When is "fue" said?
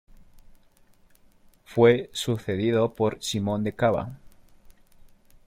1.63-2.09